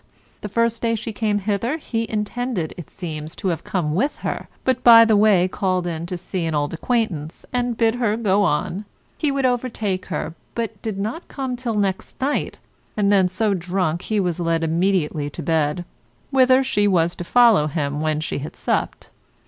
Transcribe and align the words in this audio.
The 0.41 0.49
first 0.49 0.81
day 0.81 0.95
she 0.95 1.13
came 1.13 1.37
hither 1.37 1.77
he 1.77 2.07
intended, 2.09 2.73
it 2.75 2.89
seems, 2.89 3.35
to 3.35 3.49
have 3.49 3.63
come 3.63 3.93
with 3.93 4.17
her, 4.25 4.47
but 4.63 4.83
by 4.83 5.05
the 5.05 5.15
way 5.15 5.47
called 5.47 5.85
in 5.85 6.07
to 6.07 6.17
see 6.17 6.45
an 6.45 6.55
old 6.55 6.73
acquaintance, 6.73 7.45
and 7.53 7.77
bid 7.77 7.93
her 7.93 8.17
go 8.17 8.41
on, 8.41 8.85
he 9.19 9.29
would 9.31 9.45
overtake 9.45 10.07
her, 10.07 10.33
but 10.55 10.81
did 10.81 10.97
not 10.97 11.27
come 11.27 11.55
till 11.55 11.75
next 11.75 12.19
night, 12.19 12.57
and 12.97 13.11
then 13.11 13.27
so 13.27 13.53
drunk 13.53 14.01
he 14.01 14.19
was 14.19 14.39
led 14.39 14.63
immediately 14.63 15.29
to 15.29 15.43
bed, 15.43 15.85
whither 16.31 16.63
she 16.63 16.87
was 16.87 17.15
to 17.17 17.23
follow 17.23 17.67
him 17.67 18.01
when 18.01 18.19
she 18.19 18.39
had 18.39 18.55
supped. 18.55 19.11